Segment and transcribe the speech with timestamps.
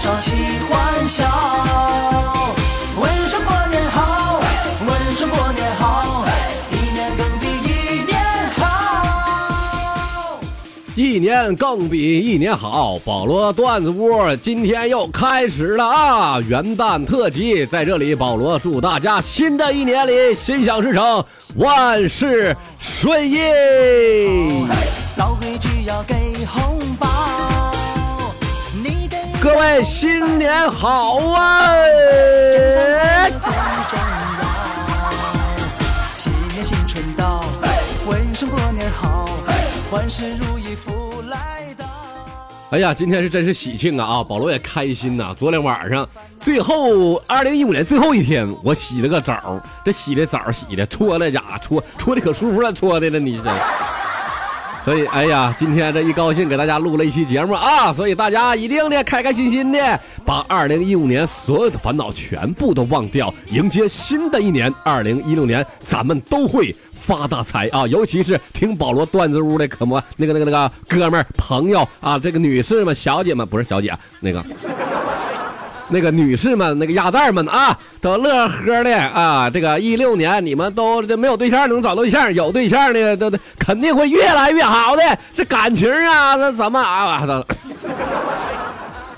[0.00, 0.30] 少齐
[0.66, 1.26] 欢笑。
[2.98, 4.40] 问声过年好，
[4.88, 6.24] 问声过年好，
[6.72, 8.18] 一年更比一年
[8.56, 10.40] 好。
[10.96, 16.40] 一年更比一年好，保罗段子屋今天又开始了啊！
[16.40, 21.22] 元旦特辑在这里，保罗祝大家新的一年里心想事成，
[21.56, 23.36] 万事顺意。
[25.16, 26.14] 老规矩要给
[26.46, 27.06] 红包，
[29.42, 31.72] 各位新年好啊！
[33.30, 33.50] 最重
[34.38, 34.44] 要。
[36.18, 37.42] 新年新春到，
[38.06, 39.30] 问声过年好，
[39.90, 41.86] 万事如意福来到。
[42.68, 44.18] 哎呀，今天是真是喜庆啊！
[44.18, 46.06] 啊，保罗也开心呐、昨天晚上
[46.38, 53.50] 最后二零一五年最后一天，我洗了个澡，这洗的澡洗的搓了家搓搓的可舒服了，搓的了你这。
[54.82, 57.92] 所以，哎呀，今天这一高兴，给大家录了一期节目啊！
[57.92, 64.72] 所以大家一定得开开心心的，把二零一五年所有的烦恼全部都忘掉，迎接新的一年。
[64.82, 67.86] 二零一六年，咱们都会发大财啊！
[67.86, 74.42] 尤其是听保罗段子屋的可么那个那个那个哥们儿朋友啊，这个女士们、小姐们，不是小姐，那个。
[75.90, 79.50] 那个女士们、那个鸭蛋们啊，都乐呵的啊！
[79.50, 85.02] 这个一六年你们都这没有对象能找对象，有对象的都都肯定会越来越好的。
[85.36, 87.44] 这感情啊，那怎么啊？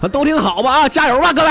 [0.00, 0.88] 都都挺好吧啊！
[0.88, 1.50] 加油吧，各位！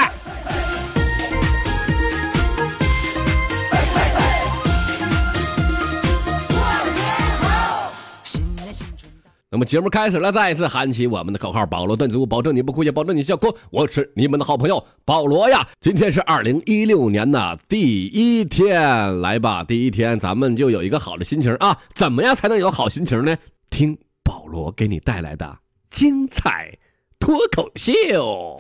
[9.53, 13.53] 那么节目开始了，再次喊起我们的口号：保罗段子屋，保证你不哭，也保证你笑哭。
[13.69, 15.67] 我是你们的好朋友保罗呀。
[15.81, 21.77] 今天是二零一六年的第一天，来吧，第一天咱们就有一个好的心情啊！
[21.93, 23.35] 怎么样才能有好心情呢？
[23.69, 25.57] 听保罗给你带来的
[25.89, 26.73] 精彩
[27.19, 28.57] 脱口秀。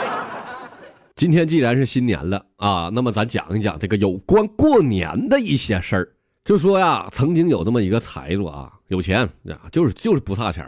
[1.16, 6.12] 今天既然是新年了啊，那么咱讲一讲这个有关过年的一些事儿。
[6.44, 10.64] 就说呀，曾经有这么一个财主啊，有钱啊，就是就是不差钱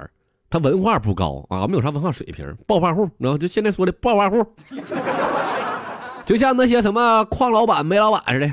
[0.51, 4.45] 他文化不高啊，没有啥文化水平，暴发户，然后就现在说的暴发户，
[6.25, 8.51] 就像那些什么矿老板、煤老板似的，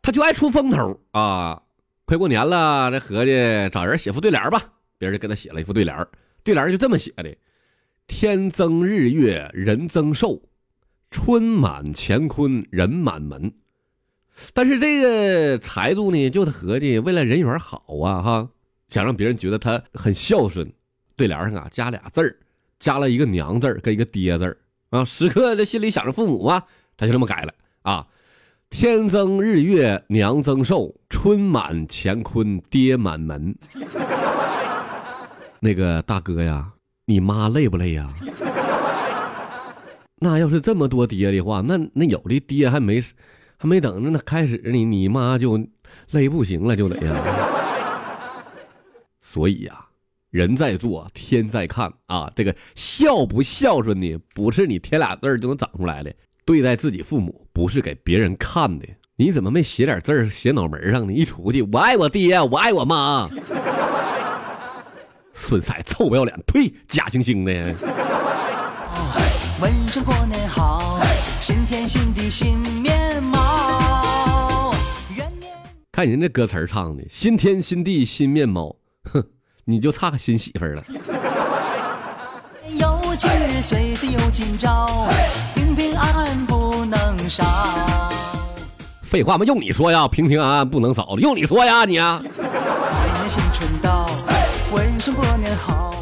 [0.00, 1.62] 他就爱出风头啊。
[2.06, 3.32] 快过年了，这合计
[3.70, 4.62] 找人写副对联吧，
[4.96, 6.06] 别人就给他写了一副对联
[6.44, 7.36] 对联就这么写的：
[8.06, 10.40] 天增日月人增寿，
[11.10, 13.52] 春满乾坤人满门。
[14.52, 18.48] 但是这个财主呢，就他合计为了人缘好啊，哈，
[18.88, 20.70] 想让别人觉得他很孝顺，
[21.16, 22.36] 对联上啊加俩字儿，
[22.78, 24.56] 加了一个娘字儿跟一个爹字儿
[24.90, 26.62] 啊，时刻在心里想着父母啊，
[26.96, 28.06] 他就这么改了啊，
[28.68, 33.56] 天增日月娘增寿，春满乾坤爹满门。
[35.60, 36.72] 那个大哥呀，
[37.06, 38.06] 你妈累不累呀？
[40.18, 43.02] 那要是这么多爹的话，那那有的爹还没。
[43.56, 45.58] 还没等着呢，开始你你妈就
[46.10, 47.14] 累不行了，就得呀。
[49.20, 49.84] 所以呀、
[50.30, 52.30] 人在做，天在看啊。
[52.34, 56.14] 这个孝不孝顺呢，不是你添俩字就能长出来的。
[56.44, 58.86] 对待自己父母，不是给别人看的。
[59.16, 61.12] 你怎么没写点字儿写脑门上呢？
[61.12, 63.28] 一出去，我爱我爹，我爱我妈。
[65.32, 66.72] 孙彩臭不要脸，呸！
[66.86, 67.74] 假惺惺的。
[69.60, 71.00] 问声过年好，
[71.40, 72.95] 新天新地新面
[75.96, 79.24] 看人这歌词儿唱的，新天新地新面貌，哼，
[79.64, 80.82] 你就差个新媳妇儿了。
[82.68, 85.08] 有今日，岁岁有今朝，
[85.54, 88.12] 平平安安不能少。
[89.04, 92.22] 废话嘛，用你说呀，平平安安不能少，用你说呀，你啊。
[92.22, 94.06] 财年新春到，
[94.74, 95.94] 问声过年好。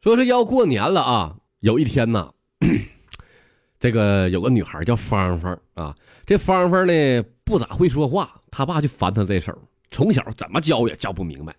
[0.00, 2.30] 说是要过年了啊，有一天呐，
[3.84, 5.94] 这个有个女孩叫芳芳啊，
[6.24, 9.52] 这芳芳呢不咋会说话，她爸就烦她这手，
[9.90, 11.54] 从小怎么教也教不明白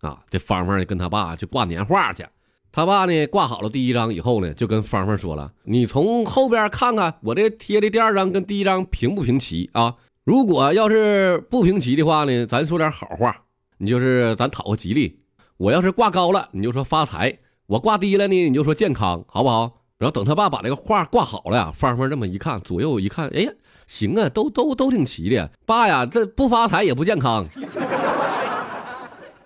[0.00, 0.18] 啊。
[0.28, 2.26] 这芳芳呢跟她爸去挂年画去，
[2.72, 9.94] 他爸呢挂好了第一张以后呢，就跟芳芳说了：“你从后边看看我这贴的第二张跟第一张平不平齐啊？
[10.24, 13.44] 如果要是不平齐的话呢，咱说点好话，
[13.76, 15.20] 你就是咱讨个吉利。
[15.58, 17.38] 我要是挂高了，你就说发财；
[17.68, 23.50] 我挂低了呢，你就说健康，好不好？”然后等他爸把这个画挂好了呀，芳芳这么一看，左右一看，哎呀，
[23.88, 25.50] 行啊，都都都挺齐的。
[25.66, 27.44] 爸呀，这不发财也不健康。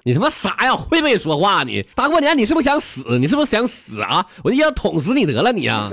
[0.04, 0.74] 你他妈傻呀？
[0.74, 1.82] 会不会说话你？
[1.94, 3.18] 大过年你是不是想死？
[3.18, 4.26] 你是不是想死啊？
[4.44, 5.90] 我就要捅死你得了你啊！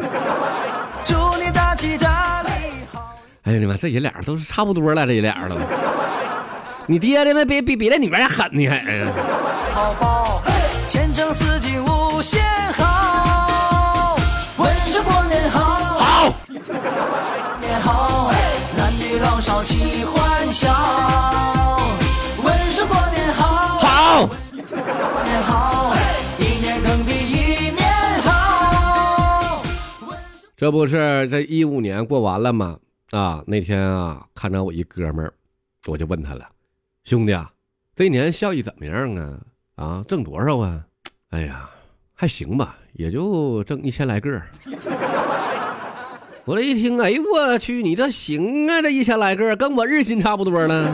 [1.06, 2.50] 祝你大吉大利
[2.92, 3.16] 好。
[3.44, 5.56] 哎呀你妈，这爷俩都是差不多了，这爷俩了。
[6.86, 8.80] 你爹的比比比那女人还狠呢还。
[8.80, 9.08] 哎呀
[9.72, 10.42] 好报，
[10.90, 12.44] 前程似锦无限
[19.64, 20.70] 齐欢笑。
[22.44, 24.30] 问声过年好，好，
[25.24, 25.94] 年好，
[26.40, 29.64] 一年更比一年好。
[30.58, 32.78] 这不是这一五年过完了吗？
[33.12, 35.34] 啊，那天啊，看着我一哥们儿，
[35.88, 36.48] 我就问他了，
[37.04, 37.52] 兄弟啊，
[37.96, 39.40] 这一年效益怎么样啊？
[39.76, 40.84] 啊，挣多少啊？
[41.30, 41.70] 哎呀，
[42.14, 44.50] 还行吧，也就挣一千来个儿。
[46.50, 50.92] 我这一听，哎呦我去，你这行啊，这一千来个跟我日薪差不多呢，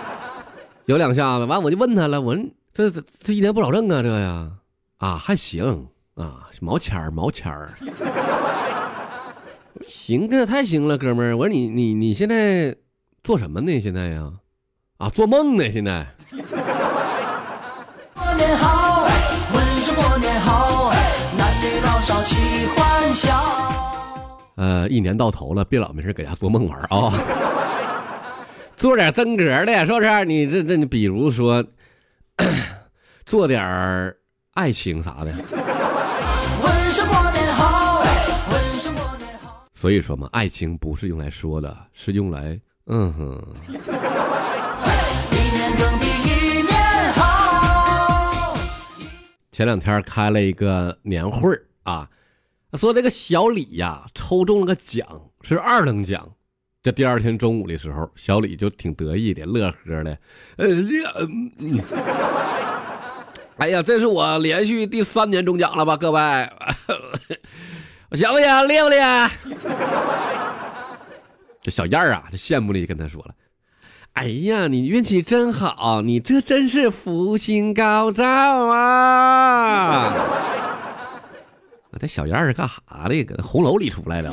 [0.86, 1.44] 有两下子。
[1.44, 2.42] 完我就问他了，我说
[2.72, 4.48] 这这这一年不少挣啊，这呀，
[4.96, 7.68] 啊还行啊，毛钱儿毛钱儿。
[9.86, 11.36] 行，这太行了，哥们儿。
[11.36, 12.74] 我说你你你现在
[13.22, 13.78] 做什么呢？
[13.78, 14.32] 现在呀，
[14.96, 15.70] 啊，做梦呢。
[15.70, 16.06] 现在，
[18.14, 19.06] 过年好，
[19.52, 20.90] 问声过年好，
[21.36, 23.89] 男女老少齐欢笑。
[24.60, 27.10] 呃，一年到头了，别老没事搁家做梦玩啊、
[28.76, 30.24] 做点真格的，是不是？
[30.26, 31.64] 你这这，你比如说，
[33.24, 34.14] 做点儿
[34.52, 35.32] 爱情啥的。
[39.72, 43.42] 所以说嘛，爱情不是用来说的，是用来，嗯哼。
[43.66, 43.72] 一
[45.56, 48.58] 年更比一年好。
[49.52, 52.06] 前两天开了一个年会儿啊，
[52.76, 55.06] 说这个小李呀抽中了个奖，
[55.42, 56.28] 是二等奖。
[56.82, 60.18] 这第二天中午的时候，小李就挺得意的，乐呵的，
[63.58, 66.20] 哎呀，这是我连续第三年中奖了吧，各位，
[68.12, 68.68] 行不行？
[68.68, 69.30] 厉不厉害？
[71.62, 73.34] 这小燕儿啊，这羡慕的跟他说了。
[74.14, 80.14] 哎呀，你运气真好，你这真是福星高照啊！
[81.90, 83.24] 我这小杨儿干啥的？
[83.24, 84.32] 搁那红楼里出来的！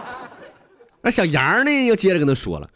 [1.02, 2.68] 那小杨呢，又接着跟他说了：“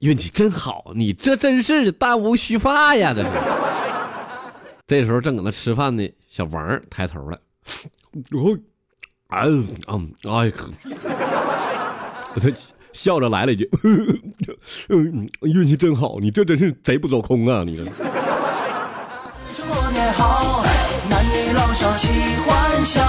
[0.00, 3.28] 运气真好，你这真是弹无虚发呀！”这是。
[4.86, 7.38] 这时候正搁那吃饭呢，小王抬头了，
[8.30, 8.56] 哦，
[9.28, 9.44] 哎，
[9.88, 10.52] 嗯，哎，
[12.34, 12.48] 我 他
[12.92, 13.68] 笑着来了一句：“，
[15.42, 17.64] 运气真好，你这真是贼不走空啊！
[17.66, 17.84] 你这。”
[19.52, 20.35] 声过年好，
[21.08, 22.08] 男女老少齐
[22.44, 23.02] 欢笑。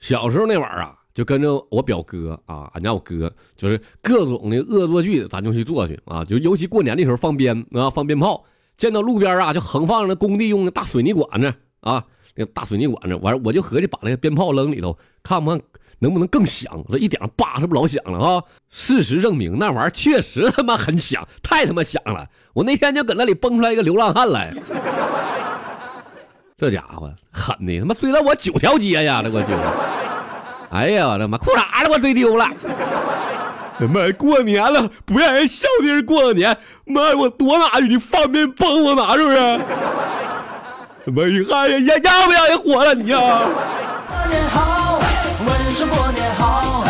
[0.00, 6.24] 小时候那会儿啊，就跟着我表哥啊，俺家我哥，就是各种的恶作剧，咱就去做去啊。
[6.24, 8.44] 就尤其过年的时候放鞭啊，放鞭炮，
[8.76, 12.04] 见到路边啊，就横放着工地用的大水泥管子啊，
[12.34, 15.60] 那大水泥管子，完我就合计把那个鞭炮扔里头，看不看
[15.98, 16.84] 能不能更响。
[16.92, 18.42] 这一点叭，这不老响了啊！
[18.70, 22.28] 事实证明，那玩意儿确实他妈很响，太 他妈响了。
[22.52, 24.54] 我那天就搁那里蹦出来一个流浪汉来。
[26.58, 29.20] 这家伙狠的，他妈追了我九条街呀！
[29.22, 29.48] 这我就，
[30.70, 32.48] 哎呀，我的妈，裤衩子我追丢了。
[33.80, 36.56] 妈，过年了，不让人笑的人过个年，
[36.86, 39.38] 妈，我多拿去，你方便帮我拿是不是？
[41.10, 43.18] 妈，你看呀，要要不要人活了你呀？
[43.18, 44.98] 过年好，
[45.46, 46.85] 问声过年好，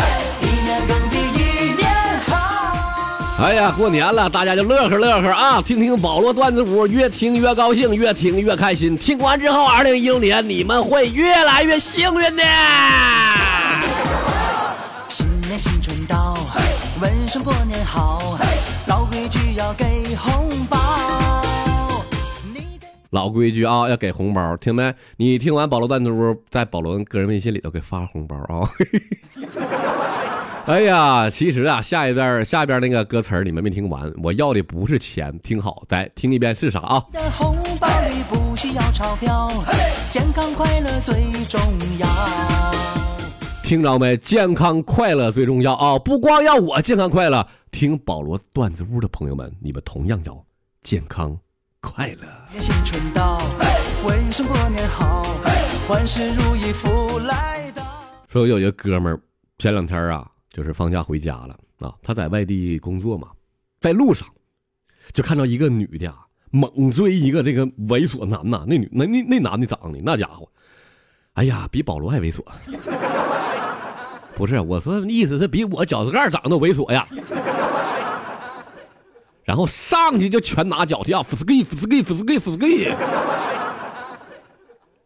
[3.39, 5.61] 哎呀，过年了，大家就乐呵乐呵啊！
[5.61, 8.97] 听听保罗段子屋，越听越高兴，越听越开心。
[8.97, 12.43] 听完之后，二零一六年你们会越来越幸运的。
[15.07, 16.35] 新年新春到，
[16.99, 18.39] 问声过年好，
[18.87, 20.79] 老规矩要给红包。
[23.11, 24.91] 老规矩啊，要给红包，听没？
[25.17, 28.67] 你听完保罗段子屋，在保罗个人微信里头给发红包啊！
[30.67, 37.05] 哎呀，其实啊，下一段下边那个歌词你们没听完，我要的不是钱，听好，再听一遍是啥啊？
[37.13, 39.49] 的红包里不需要钞票，
[40.11, 41.15] 健康快乐最
[41.47, 41.57] 重
[41.97, 42.07] 要。
[43.63, 44.17] 听着没？
[44.17, 45.97] 健康快乐最重要啊！
[45.99, 50.45] 不光要我健康快乐，听保罗段子屋的朋友们，你们同样要
[50.83, 51.37] 健康
[51.79, 52.27] 快乐。
[52.59, 53.41] 新春到，
[54.05, 55.25] 问声过年好，
[55.87, 57.83] 万事如意福来到。
[58.27, 59.19] 说我有一个哥们儿，
[59.57, 63.27] 前两天啊，就是放假回家了啊，他在外地工作嘛，
[63.79, 64.27] 在路上
[65.13, 66.17] 就看到一个女的啊，
[66.49, 70.49] 猛追一个这个猥琐男呐，那女那那那男的长得那家伙，
[71.33, 72.43] 哎呀，比保罗还猥琐。
[74.33, 77.05] 不是，我说意思是比我脚趾盖长得猥琐呀。
[79.43, 82.95] 然后上去就拳打脚踢啊，f s k i f s k i f s k i f s k i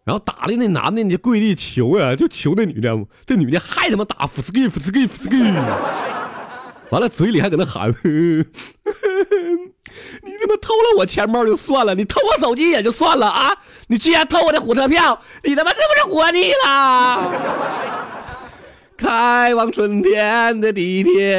[0.03, 5.53] 然后打的那男的，你就跪地求呀，就求那女的，这女的还他妈打 f s k i f s k i f s k i
[6.89, 7.95] 完了嘴里还搁那喊， 你
[10.41, 13.55] 他妈偷了我钱包就算了，你偷我手机也就算了啊，
[13.87, 17.31] 你居然偷我的火车票，你他妈是不是活腻了？
[18.97, 21.35] 开往春天的地铁。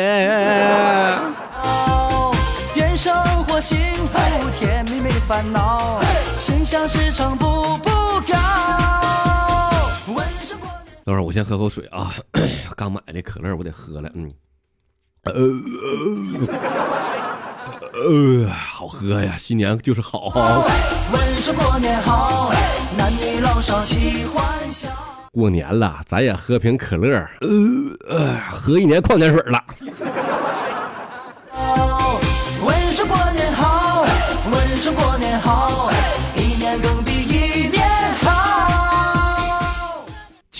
[1.63, 2.35] 哦，
[2.75, 3.15] 愿生
[3.45, 4.19] 活幸福
[4.59, 6.01] 甜蜜没烦恼，
[6.39, 7.91] 心想事成步步
[11.33, 12.13] 我先喝口水啊，
[12.77, 14.31] 刚买的可乐我得喝了，嗯，
[17.95, 20.29] 呃，好喝呀，新年就是好。
[25.33, 27.27] 过年，了，咱也喝瓶可乐，
[28.11, 29.65] 呃，喝一年矿泉水了。
[32.63, 34.05] 问声过年好，
[34.53, 35.12] 问声过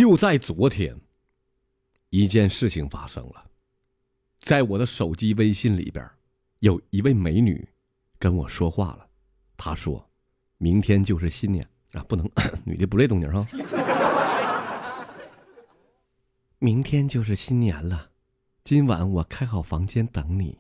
[0.03, 1.01] 就在昨天，
[2.11, 3.45] 一件事情发生了，
[4.41, 6.05] 在我的手机微信里边，
[6.59, 7.69] 有一位美女
[8.19, 9.07] 跟我说话了。
[9.57, 10.11] 她说
[10.59, 12.29] ：“明天就是新年啊，不能
[12.67, 13.47] 女的不这动静哈。
[16.59, 18.11] 明天就是新年了，
[18.65, 20.59] 今晚我开好房间等你。”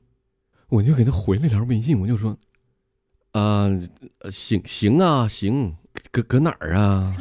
[0.70, 2.38] 我就给她回了条微信，我就说
[3.32, 3.66] ：“啊、
[4.20, 5.76] 呃行行啊，行，
[6.12, 7.12] 搁搁哪儿啊？”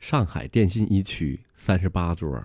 [0.00, 2.42] 上海电信一区三十八桌。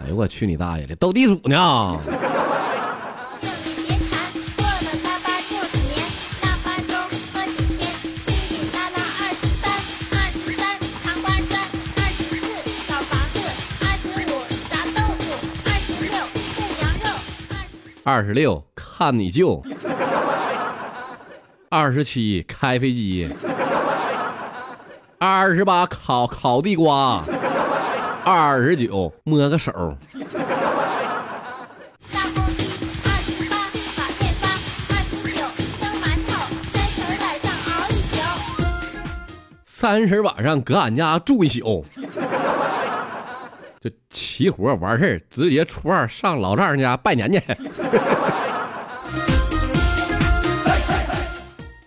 [0.00, 2.00] 哎呦我去你大爷的，斗地主呢！
[2.00, 4.18] 别馋，
[4.56, 5.92] 过了腊八就是年，
[6.42, 6.94] 腊八粥
[7.34, 7.92] 喝几天，
[8.26, 9.70] 哩哩啦啦二十三，
[10.18, 10.60] 二十三
[11.04, 11.52] 糖瓜砖，
[11.96, 13.36] 二十四小房子，
[13.84, 14.32] 二十五
[14.70, 15.22] 炸豆腐，
[15.66, 16.16] 二十六
[16.56, 17.06] 炖羊肉，
[18.04, 19.62] 二二十六看你舅，
[21.68, 23.28] 二十七开飞机，
[25.20, 27.20] 二十八烤烤地瓜，
[28.24, 30.38] 二十九摸个手，二十
[33.50, 33.56] 八
[33.96, 34.46] 把面发，
[34.94, 35.42] 二十九
[35.80, 36.30] 蒸馒头，
[36.72, 38.14] 三十晚上熬一宿。
[39.66, 41.84] 三十晚上搁俺家住一宿，
[43.80, 47.42] 就齐活完事儿，直接初二上老丈人家拜年去。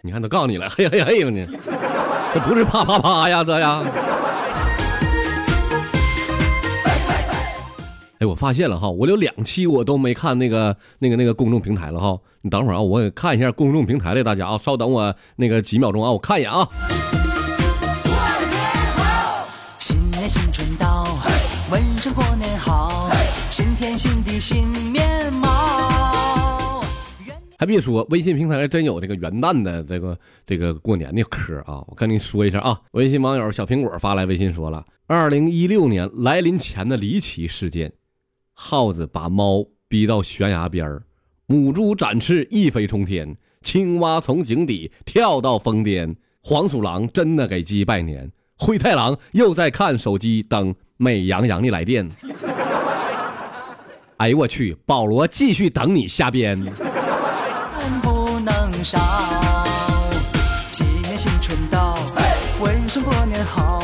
[0.01, 1.47] 你看都告诉你了，嘿嘿嘿吧你，
[2.33, 3.83] 这不是啪啪啪呀，这呀。
[8.19, 12.17] 哎，我发现了哈，我有两期我都没看那个那个那个公众平台了哈。
[12.41, 16.67] 你等会儿啊，我也看一下公众平台的大家啊，稍等我那个几秒钟啊，我看一眼啊。
[19.79, 21.17] 新年新春到，
[21.69, 23.09] 问声过年好，
[23.49, 25.10] 新天新地新面。
[27.61, 31.85] 还别说，微信平台还真有这个元旦的这个这个过年的嗑啊！
[31.87, 37.93] 我跟你说一下啊，微信网友小苹果发来微信说了，二零一六年来临前的离奇事件：
[38.55, 41.03] 耗子把猫逼到悬崖边儿，
[41.45, 48.27] 母猪展翅一飞冲天，青蛙从井底跳到疯癫，黄鼠狼真的给鸡拜年，
[48.57, 52.09] 灰太狼又在看手机等美羊羊的来电。
[54.17, 56.59] 哎呦我去，保罗继续等你下边。
[58.81, 58.97] 不能少。
[60.71, 61.99] 新年新春到，
[62.59, 63.79] 问声过年好，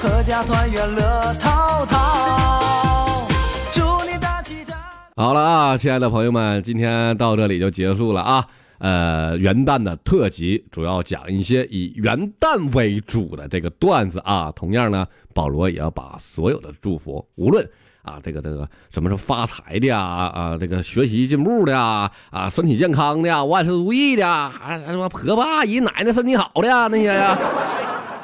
[0.00, 3.26] 阖家团圆乐陶陶。
[3.72, 4.76] 祝你大吉大。
[5.16, 8.46] 好了啊，亲爱的朋友们，今天到这里就结束了啊。
[8.78, 14.52] 呃，元旦的特辑主要讲一些以元旦为主的这个段子啊。
[14.54, 15.04] 同样呢，
[15.34, 17.68] 保罗也要把所有的祝福，无论
[18.08, 27.38] 啊这个这个什么是发财的呀啊这个学习进步的呀啊身体健康的呀万事如意的呀，还什么婆婆阿姨奶奶身体好的呀那些呀。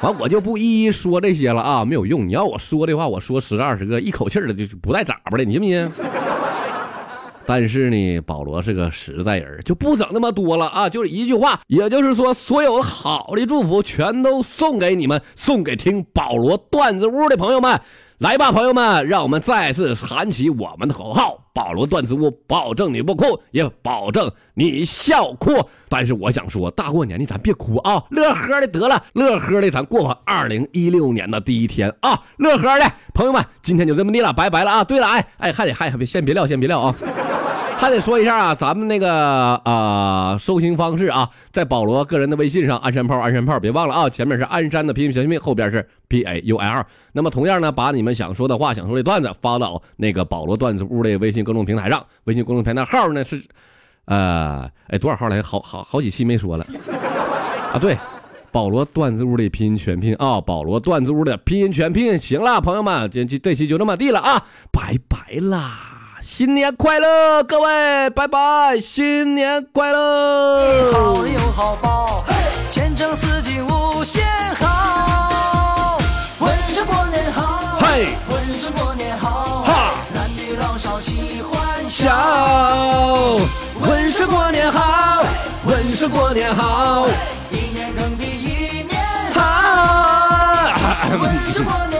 [0.01, 2.27] 完我就不一一说这些了啊，没有用。
[2.27, 5.91] 你要我说的话，我说十个二十个，一口气的就不带眨巴的，你信不信？
[7.47, 17.79] 但是呢，保罗是个实在人，就不整那么多了啊，就是一句话，也就是说，所有好的祝福全都送给你们，送给听保罗段子屋的朋友们。
[18.19, 25.51] 来吧，朋友们，让我们再次喊起我们的口号：保罗段子屋，保证你不哭，也保证你笑哭。
[25.89, 34.83] 但是我想说，大过年的咱别哭啊，乐呵的得了，乐呵的咱过完二零一六年的第一天啊，乐呵的朋友们，今天就这么地了，拜拜了啊。
[34.85, 36.95] 对了，哎哎，还得还别先别撂，先别撂啊。
[37.85, 39.13] 还得说一下啊，咱们那个
[39.63, 46.83] 啊、收听方式啊，在保罗个人的微信上，鞍山炮，鞍山炮，别忘了啊，前面是鞍山的拼音小拼，后边是 P A U L。
[47.11, 53.39] 那么同样呢，把你们想说的话、想说的段子发到那个保罗段子屋的微信公众平台上，微信公众平台号呢是，
[54.05, 55.39] 呃，哎多少号来？
[55.43, 56.65] 好好好几期没说了
[57.71, 57.95] 啊，对。
[58.51, 62.17] 保罗段子屋的拼音全拼啊，保罗段子屋的拼音全拼。
[62.17, 65.94] 行了，朋友们，这这这期就这么地了啊，拜拜啦！
[66.27, 70.91] 新年快乐，各位，拜拜，新年快乐！
[70.91, 72.25] 好人有好报，
[72.71, 75.99] 前程似锦无限好。
[76.39, 82.09] 问声过年好，嘿，问声过年好，哈男女老少齐欢笑。
[83.79, 85.23] 问声过年好，
[85.63, 87.07] 问声过年好，
[87.51, 88.99] 一年更比一年
[89.31, 89.41] 好。
[90.73, 91.07] 好。
[91.21, 91.94] 问声过年